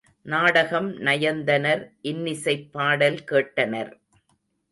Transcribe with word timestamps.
நாடகம் 0.25 0.97
நயந்தனர் 0.99 1.83
இன்னிசைப் 2.01 2.71
பாடல் 2.71 3.19
கேட்டனர். 3.31 3.91